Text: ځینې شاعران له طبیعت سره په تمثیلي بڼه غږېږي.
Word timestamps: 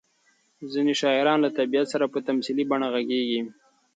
ځینې 0.73 0.93
شاعران 1.01 1.39
له 1.45 1.49
طبیعت 1.57 1.87
سره 1.93 2.05
په 2.13 2.19
تمثیلي 2.27 2.63
بڼه 2.71 2.87
غږېږي. 2.93 3.41